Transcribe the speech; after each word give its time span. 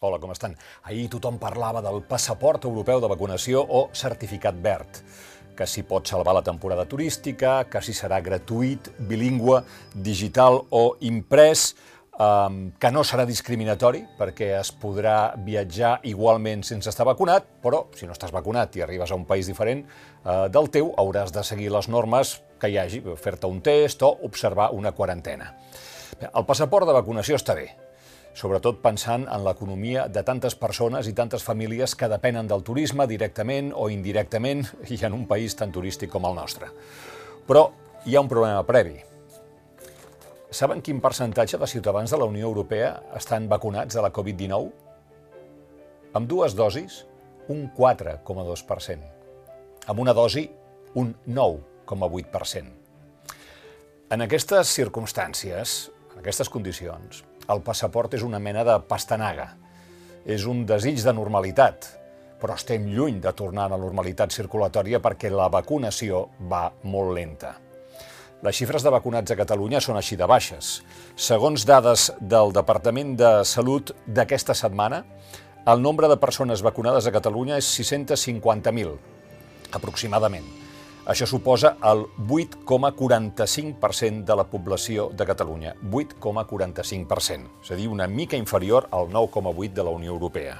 Hola, 0.00 0.18
com 0.20 0.28
estan? 0.28 0.52
Ahir 0.84 1.06
tothom 1.08 1.38
parlava 1.40 1.80
del 1.80 2.02
passaport 2.04 2.66
europeu 2.68 3.00
de 3.00 3.08
vacunació 3.08 3.62
o 3.64 3.86
certificat 3.96 4.58
verd, 4.60 4.98
que 5.56 5.64
s'hi 5.64 5.86
pot 5.88 6.04
salvar 6.04 6.34
la 6.36 6.42
temporada 6.44 6.84
turística, 6.84 7.62
que 7.64 7.80
si 7.80 7.94
serà 7.96 8.18
gratuït, 8.20 8.90
bilingüe, 9.08 9.62
digital 9.94 10.60
o 10.68 10.82
imprès, 11.00 11.70
um, 12.20 12.58
que 12.76 12.90
no 12.92 13.06
serà 13.08 13.24
discriminatori 13.24 14.02
perquè 14.18 14.50
es 14.58 14.74
podrà 14.76 15.32
viatjar 15.48 15.94
igualment 16.12 16.66
sense 16.68 16.92
estar 16.92 17.08
vacunat, 17.08 17.48
però 17.64 17.86
si 17.96 18.04
no 18.04 18.12
estàs 18.12 18.36
vacunat 18.36 18.76
i 18.76 18.84
arribes 18.84 19.08
a 19.08 19.16
un 19.16 19.24
país 19.24 19.48
diferent 19.48 19.80
uh, 19.86 20.44
del 20.52 20.68
teu, 20.76 20.92
hauràs 21.00 21.32
de 21.32 21.40
seguir 21.40 21.72
les 21.72 21.88
normes 21.88 22.36
que 22.60 22.68
hi 22.68 22.76
hagi, 22.84 23.00
fer-te 23.16 23.48
un 23.48 23.64
test 23.64 24.04
o 24.04 24.12
observar 24.28 24.74
una 24.76 24.92
quarantena. 24.92 25.54
El 26.20 26.44
passaport 26.44 26.84
de 26.84 27.00
vacunació 27.00 27.40
està 27.40 27.56
bé, 27.56 27.70
sobretot 28.36 28.82
pensant 28.84 29.24
en 29.32 29.44
l'economia 29.46 30.06
de 30.12 30.20
tantes 30.26 30.54
persones 30.60 31.08
i 31.08 31.14
tantes 31.16 31.44
famílies 31.44 31.94
que 31.96 32.08
depenen 32.12 32.48
del 32.50 32.62
turisme 32.62 33.06
directament 33.08 33.72
o 33.72 33.88
indirectament 33.88 34.66
i 34.92 34.98
en 35.08 35.16
un 35.16 35.24
país 35.26 35.56
tan 35.56 35.72
turístic 35.72 36.12
com 36.12 36.28
el 36.28 36.36
nostre. 36.36 36.68
Però 37.48 37.70
hi 38.04 38.16
ha 38.16 38.20
un 38.20 38.28
problema 38.28 38.62
previ. 38.68 38.98
Saben 40.52 40.82
quin 40.84 41.00
percentatge 41.00 41.58
de 41.58 41.66
ciutadans 41.66 42.12
de 42.12 42.18
la 42.20 42.28
Unió 42.28 42.46
Europea 42.46 43.02
estan 43.16 43.48
vacunats 43.48 43.96
de 43.96 44.04
la 44.04 44.12
Covid-19? 44.12 44.70
Amb 46.16 46.28
dues 46.28 46.54
dosis, 46.56 47.06
un 47.48 47.70
4,2%. 47.76 49.00
Amb 49.86 50.00
una 50.00 50.12
dosi, 50.12 50.44
un 50.94 51.14
9,8%. 51.26 52.68
En 54.10 54.22
aquestes 54.22 54.70
circumstàncies, 54.76 55.90
en 56.12 56.20
aquestes 56.22 56.48
condicions, 56.52 57.24
el 57.52 57.62
passaport 57.62 58.16
és 58.18 58.24
una 58.26 58.40
mena 58.42 58.64
de 58.66 58.76
pastanaga. 58.88 59.52
És 60.26 60.46
un 60.50 60.64
desig 60.66 60.98
de 61.04 61.14
normalitat, 61.14 61.86
però 62.40 62.56
estem 62.58 62.88
lluny 62.90 63.20
de 63.22 63.32
tornar 63.36 63.66
a 63.66 63.74
la 63.74 63.80
normalitat 63.80 64.34
circulatòria 64.34 65.00
perquè 65.00 65.30
la 65.30 65.48
vacunació 65.52 66.26
va 66.50 66.66
molt 66.84 67.14
lenta. 67.16 67.54
Les 68.44 68.58
xifres 68.58 68.84
de 68.84 68.92
vacunats 68.92 69.32
a 69.32 69.38
Catalunya 69.38 69.80
són 69.80 69.96
així 69.96 70.18
de 70.18 70.26
baixes. 70.28 70.82
Segons 71.16 71.64
dades 71.64 72.10
del 72.20 72.52
Departament 72.52 73.14
de 73.16 73.30
Salut 73.48 73.94
d'aquesta 74.06 74.54
setmana, 74.54 75.04
el 75.66 75.80
nombre 75.82 76.10
de 76.10 76.20
persones 76.20 76.62
vacunades 76.62 77.08
a 77.08 77.14
Catalunya 77.14 77.56
és 77.62 77.72
650.000, 77.80 78.92
aproximadament. 79.74 80.65
Això 81.06 81.22
suposa 81.30 81.76
el 81.86 82.00
8,45% 82.26 84.24
de 84.26 84.34
la 84.34 84.44
població 84.50 85.10
de 85.14 85.26
Catalunya. 85.26 85.76
8,45%, 85.86 87.62
és 87.62 87.70
a 87.70 87.76
dir, 87.78 87.86
una 87.86 88.08
mica 88.10 88.36
inferior 88.36 88.88
al 88.90 89.06
9,8% 89.12 89.72
de 89.72 89.84
la 89.86 89.90
Unió 89.94 90.10
Europea. 90.12 90.56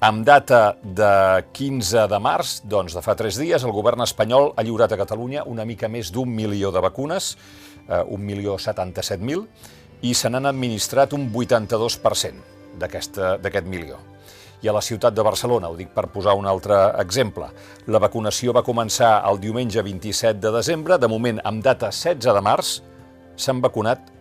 Amb 0.00 0.24
data 0.24 0.76
de 0.80 1.44
15 1.52 2.06
de 2.08 2.18
març, 2.22 2.62
doncs 2.64 2.94
de 2.96 3.02
fa 3.04 3.12
tres 3.18 3.36
dies, 3.36 3.64
el 3.66 3.74
govern 3.74 4.00
espanyol 4.06 4.54
ha 4.56 4.62
lliurat 4.64 4.94
a 4.94 4.96
Catalunya 5.02 5.42
una 5.44 5.66
mica 5.68 5.90
més 5.92 6.08
d'un 6.14 6.30
milió 6.30 6.70
de 6.72 6.80
vacunes, 6.80 7.36
eh, 7.88 8.00
un 8.06 8.22
milió 8.24 8.56
77.000, 8.56 9.44
i 10.00 10.14
se 10.14 10.30
n'han 10.30 10.46
administrat 10.46 11.12
un 11.12 11.28
82% 11.34 12.32
d'aquest 12.78 13.66
milió. 13.66 14.09
I 14.60 14.68
a 14.68 14.74
la 14.76 14.82
ciutat 14.84 15.14
de 15.16 15.24
Barcelona, 15.24 15.70
ho 15.70 15.76
dic 15.76 15.94
per 15.94 16.10
posar 16.12 16.34
un 16.36 16.46
altre 16.46 16.76
exemple, 17.00 17.48
la 17.88 18.00
vacunació 18.02 18.52
va 18.52 18.64
començar 18.66 19.22
el 19.30 19.40
diumenge 19.40 19.82
27 19.82 20.40
de 20.42 20.52
desembre, 20.52 20.98
de 21.00 21.08
moment 21.08 21.40
amb 21.48 21.64
data 21.64 21.88
16 21.88 22.28
de 22.36 22.44
març, 22.44 22.74
s'han 23.40 23.62
vacunat 23.64 24.12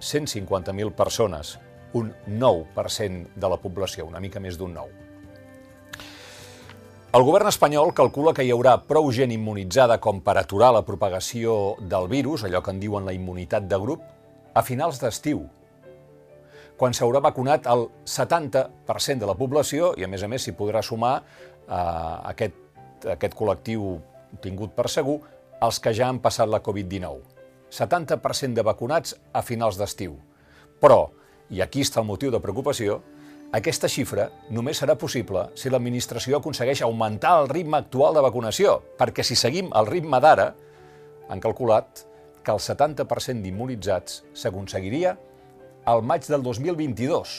150.000 0.00 0.96
persones, 0.96 1.58
un 1.92 2.10
9% 2.26 3.36
de 3.36 3.48
la 3.52 3.60
població, 3.60 4.08
una 4.08 4.20
mica 4.20 4.40
més 4.40 4.56
d'un 4.56 4.74
9%. 4.80 5.02
El 7.12 7.26
govern 7.28 7.50
espanyol 7.50 7.90
calcula 7.92 8.32
que 8.32 8.40
hi 8.40 8.50
haurà 8.54 8.78
prou 8.88 9.10
gent 9.12 9.34
immunitzada 9.34 9.98
com 10.00 10.22
per 10.24 10.38
aturar 10.40 10.70
la 10.72 10.80
propagació 10.86 11.74
del 11.76 12.08
virus, 12.08 12.46
allò 12.48 12.62
que 12.64 12.72
en 12.72 12.80
diuen 12.80 13.04
la 13.04 13.12
immunitat 13.12 13.66
de 13.68 13.78
grup, 13.82 14.06
a 14.56 14.62
finals 14.64 14.96
d'estiu, 15.02 15.42
quan 16.82 16.96
s'haurà 16.98 17.20
vacunat 17.22 17.68
el 17.70 17.84
70% 18.10 19.22
de 19.22 19.26
la 19.28 19.36
població 19.38 19.92
i, 19.94 20.02
a 20.02 20.08
més 20.10 20.24
a 20.26 20.28
més, 20.30 20.42
s'hi 20.42 20.54
podrà 20.58 20.80
sumar 20.82 21.12
eh, 21.22 21.76
aquest, 22.32 22.58
aquest 23.12 23.36
col·lectiu 23.38 24.00
tingut 24.42 24.74
per 24.74 24.88
segur 24.90 25.20
els 25.62 25.78
que 25.78 25.92
ja 25.94 26.08
han 26.10 26.18
passat 26.24 26.50
la 26.50 26.58
Covid-19. 26.58 27.22
70% 27.70 28.58
de 28.58 28.66
vacunats 28.66 29.14
a 29.30 29.44
finals 29.46 29.78
d'estiu. 29.78 30.18
Però, 30.82 31.06
i 31.54 31.62
aquí 31.62 31.86
està 31.86 32.02
el 32.02 32.10
motiu 32.10 32.34
de 32.34 32.42
preocupació, 32.42 32.98
aquesta 33.54 33.86
xifra 33.86 34.26
només 34.50 34.82
serà 34.82 34.98
possible 34.98 35.52
si 35.54 35.70
l'administració 35.70 36.42
aconsegueix 36.42 36.82
augmentar 36.82 37.36
el 37.44 37.52
ritme 37.52 37.78
actual 37.78 38.18
de 38.18 38.26
vacunació, 38.26 38.80
perquè 38.98 39.22
si 39.22 39.38
seguim 39.38 39.70
el 39.70 39.86
ritme 39.86 40.18
d'ara, 40.18 40.50
han 41.30 41.46
calculat 41.46 42.08
que 42.42 42.50
el 42.50 42.58
70% 42.58 43.38
d'immunitzats 43.46 44.24
s'aconseguiria 44.34 45.14
al 45.84 46.02
maig 46.06 46.26
del 46.30 46.42
2022, 46.42 47.34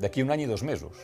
d'aquí 0.00 0.24
un 0.24 0.32
any 0.32 0.46
i 0.46 0.50
dos 0.50 0.62
mesos. 0.64 0.96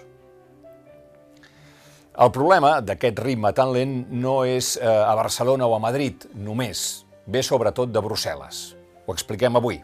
El 2.14 2.30
problema 2.30 2.76
d'aquest 2.80 3.18
ritme 3.24 3.50
tan 3.52 3.72
lent 3.74 3.96
no 4.08 4.44
és 4.46 4.76
eh, 4.78 4.86
a 4.86 5.16
Barcelona 5.18 5.66
o 5.66 5.74
a 5.74 5.82
Madrid 5.82 6.28
només, 6.34 7.04
ve 7.26 7.42
sobretot 7.42 7.90
de 7.90 8.02
Brussel·les. 8.04 8.60
Ho 9.04 9.12
expliquem 9.12 9.58
avui. 9.58 9.80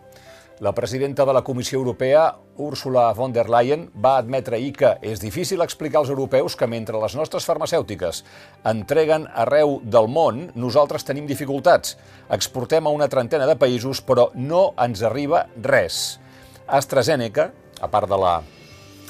La 0.60 0.74
presidenta 0.76 1.24
de 1.24 1.32
la 1.32 1.42
Comissió 1.42 1.78
Europea, 1.78 2.36
Ursula 2.58 3.06
von 3.16 3.32
der 3.32 3.48
Leyen, 3.48 3.86
va 3.96 4.18
admetre 4.20 4.58
ahir 4.58 4.74
que 4.76 4.90
és 5.02 5.18
difícil 5.18 5.64
explicar 5.64 6.02
als 6.02 6.10
europeus 6.12 6.54
que 6.54 6.68
mentre 6.68 7.00
les 7.00 7.16
nostres 7.16 7.46
farmacèutiques 7.48 8.22
entreguen 8.68 9.24
arreu 9.32 9.78
del 9.82 10.06
món, 10.12 10.50
nosaltres 10.54 11.08
tenim 11.08 11.26
dificultats. 11.26 11.96
Exportem 12.28 12.86
a 12.86 12.92
una 12.92 13.08
trentena 13.08 13.48
de 13.48 13.56
països, 13.56 14.04
però 14.04 14.28
no 14.36 14.74
ens 14.76 15.00
arriba 15.02 15.46
res. 15.64 16.20
AstraZeneca, 16.70 17.50
a 17.80 17.88
part 17.90 18.08
de 18.08 18.16
la 18.20 18.40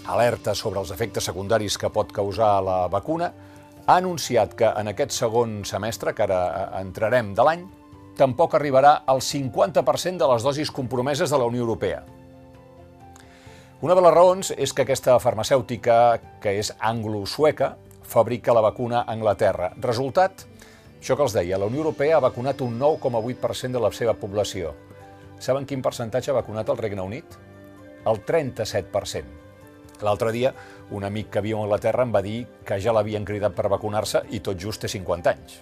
alerta 0.09 0.55
sobre 0.57 0.81
els 0.81 0.91
efectes 0.95 1.27
secundaris 1.29 1.77
que 1.79 1.91
pot 1.93 2.13
causar 2.13 2.55
la 2.65 2.87
vacuna, 2.89 3.33
ha 3.87 3.97
anunciat 3.97 4.55
que 4.57 4.71
en 4.81 4.89
aquest 4.89 5.13
segon 5.13 5.61
semestre, 5.69 6.15
que 6.15 6.25
ara 6.25 6.71
entrarem 6.81 7.35
de 7.37 7.45
l'any, 7.45 7.67
tampoc 8.17 8.57
arribarà 8.57 9.03
al 9.07 9.21
50% 9.21 10.17
de 10.21 10.29
les 10.33 10.47
dosis 10.47 10.71
compromeses 10.71 11.31
de 11.31 11.39
la 11.39 11.49
Unió 11.51 11.67
Europea. 11.67 12.03
Una 13.81 13.97
de 13.97 14.05
les 14.05 14.15
raons 14.15 14.53
és 14.57 14.73
que 14.73 14.85
aquesta 14.85 15.19
farmacèutica, 15.21 16.21
que 16.41 16.57
és 16.61 16.73
anglo-sueca, 16.81 17.75
fabrica 18.05 18.57
la 18.57 18.65
vacuna 18.65 19.03
a 19.03 19.13
Anglaterra. 19.13 19.71
Resultat, 19.81 20.47
això 21.01 21.17
que 21.17 21.25
els 21.29 21.37
deia, 21.37 21.61
la 21.61 21.69
Unió 21.69 21.85
Europea 21.85 22.17
ha 22.17 22.25
vacunat 22.25 22.61
un 22.65 22.81
9,8% 22.81 23.77
de 23.77 23.85
la 23.85 23.93
seva 23.93 24.17
població. 24.17 24.75
Saben 25.41 25.65
quin 25.65 25.81
percentatge 25.81 26.33
ha 26.33 26.41
vacunat 26.41 26.69
el 26.69 26.77
Regne 26.77 27.01
Unit? 27.01 27.39
El 28.09 28.23
37%. 28.25 29.25
L'altre 30.01 30.33
dia, 30.33 30.55
un 30.97 31.05
amic 31.05 31.29
que 31.35 31.43
viu 31.45 31.59
a 31.59 31.65
Anglaterra 31.67 32.07
em 32.07 32.15
va 32.15 32.23
dir 32.25 32.39
que 32.65 32.79
ja 32.81 32.95
l'havien 32.97 33.27
cridat 33.29 33.53
per 33.57 33.69
vacunar-se 33.69 34.23
i 34.33 34.41
tot 34.41 34.57
just 34.61 34.81
té 34.81 34.89
50 34.89 35.35
anys. 35.35 35.59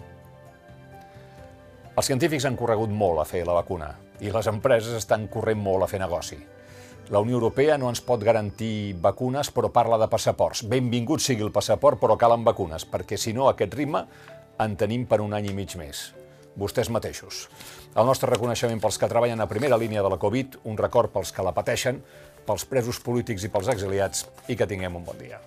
Els 1.98 2.06
científics 2.06 2.46
han 2.46 2.56
corregut 2.56 2.92
molt 2.94 3.18
a 3.18 3.26
fer 3.26 3.42
la 3.46 3.56
vacuna 3.56 3.90
i 4.22 4.30
les 4.30 4.46
empreses 4.50 4.94
estan 4.94 5.26
corrent 5.30 5.58
molt 5.58 5.82
a 5.82 5.90
fer 5.90 5.98
negoci. 5.98 6.38
La 7.10 7.22
Unió 7.24 7.38
Europea 7.38 7.78
no 7.80 7.88
ens 7.88 8.02
pot 8.04 8.22
garantir 8.22 8.94
vacunes, 9.00 9.50
però 9.50 9.70
parla 9.72 9.96
de 9.98 10.10
passaports. 10.12 10.62
Benvingut 10.68 11.24
sigui 11.24 11.42
el 11.46 11.54
passaport, 11.54 11.98
però 11.98 12.18
calen 12.20 12.44
vacunes, 12.44 12.84
perquè 12.84 13.16
si 13.16 13.32
no, 13.32 13.48
aquest 13.48 13.74
ritme 13.74 14.04
en 14.60 14.76
tenim 14.76 15.06
per 15.08 15.22
un 15.24 15.34
any 15.34 15.48
i 15.48 15.54
mig 15.56 15.74
més. 15.80 16.10
Vostès 16.58 16.90
mateixos. 16.90 17.46
El 17.98 18.06
nostre 18.06 18.28
reconeixement 18.30 18.78
pels 18.78 18.96
que 19.02 19.08
treballen 19.10 19.40
a 19.42 19.48
primera 19.50 19.78
línia 19.82 20.04
de 20.06 20.10
la 20.12 20.20
Covid, 20.22 20.60
un 20.70 20.78
record 20.78 21.10
pels 21.10 21.32
que 21.34 21.42
la 21.42 21.50
pateixen, 21.56 21.98
pels 22.46 22.64
presos 22.70 23.02
polítics 23.02 23.48
i 23.48 23.50
pels 23.50 23.74
exiliats, 23.74 24.28
i 24.46 24.54
que 24.54 24.70
tinguem 24.70 25.00
un 25.00 25.08
bon 25.08 25.18
dia. 25.18 25.40